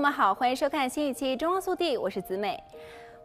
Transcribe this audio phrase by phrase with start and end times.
[0.00, 2.58] 们好，欢迎收看新一期《中央速递》，我是子美。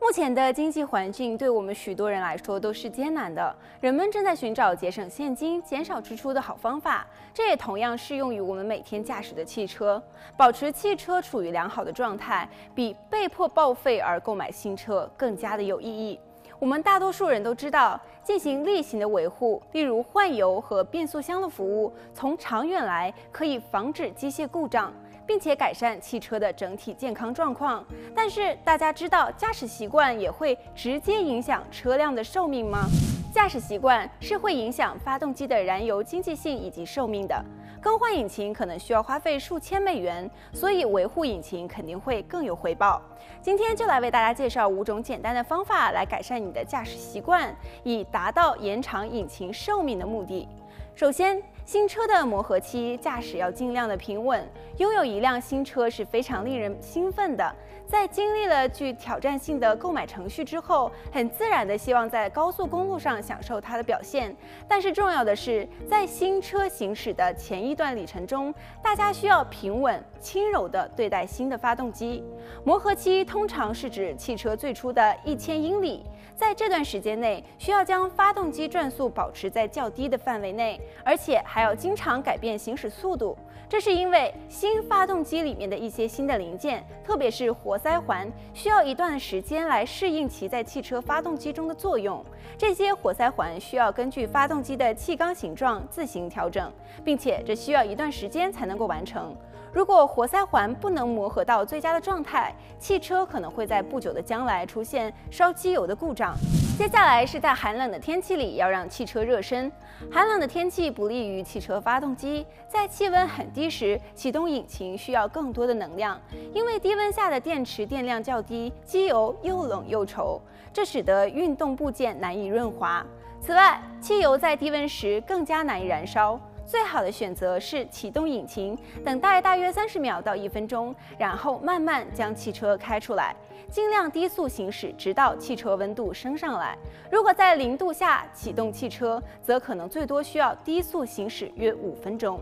[0.01, 7.07] 目前的经济环境对我们许多人来说都是艰难的，人们正在寻找节省现金、减少支出的好方法。
[7.33, 10.03] 这也同样适用于我们每天驾驶的汽车。
[10.35, 16.19] 保持汽车处于良好的状态，比被迫报废而购买新车更加的有意义。
[16.59, 24.93] 我们大多数人都知道，进行例行的维护，例如换油和变速箱的服务，从长远来可以防止机械故障。
[25.27, 27.83] 并且改善汽车的整体健康状况，
[28.15, 32.87] 但是大家知道驾驶习惯也会直接影响车辆的寿命吗？
[33.33, 37.43] 驾驶习惯是会影响发动机的燃油经济性以及寿命的。
[37.81, 42.99] 更换引擎可能需要花费数千美元，所以维护引擎肯定会更有回报。
[43.41, 50.47] 今天就来为大家介绍五种简单的方法来改善你的驾驶习惯，以达到延长引擎寿命的目的。
[50.95, 54.47] 首先，新车的磨合期，驾驶要尽量的平稳。
[54.77, 57.55] 拥有一辆新车是非常令人兴奋的。
[57.87, 64.35] 在经历了具挑战性的购买程序之后，很自然的希望在高速公路上享受它的表现。
[64.67, 72.23] 但是重要的是，在新车行驶的前一段里程中，大家需要平稳、轻柔的对待新的发动机。
[72.63, 76.03] 磨合期通常是指汽车最初的一千英里，
[76.35, 80.64] 在这段时间内，需要将发动机转速保持在较低的范围内
[81.03, 83.37] 而且还要经常改变行驶速度。
[83.67, 92.23] 这是因为新发动机里面的一些新的零件，特别是活塞环，需要一段时间来适应其在汽车发动机中的作用。
[92.57, 96.71] 这些活塞环需要根据发动机的气缸形状自行调整，
[97.03, 99.35] 并且这需要一段时间才能够完成。
[99.73, 106.35] 如果活塞环不能磨合到最佳的状态，汽车可能会在不久的将来出现烧机油的故障。
[106.77, 109.71] 接下来是在寒冷的天气里要让汽车热身。
[110.11, 116.19] 寒冷的天气不利于汽车发动机，在气温很低时启动引擎需要更多的能量，
[116.53, 120.39] 因为低温下的电池电量较低，机油又冷又稠，
[120.73, 123.03] 这使得运动部件难以润滑。
[123.39, 126.37] 此外，汽油在低温时更加难以燃烧。
[126.65, 133.35] 最好的选择是启动引擎，等待大约三十秒到一分钟，然后慢慢将汽车开出来，
[133.69, 136.77] 尽量低速行驶，直到汽车温度升上来。
[137.11, 142.41] 如果在零度下启动汽车，则可能最多需要低速行驶约五分钟。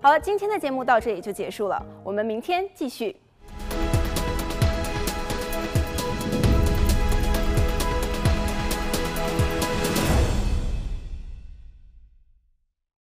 [0.00, 3.16] 好了，今天的节目到这里就结束了，我们明天继续。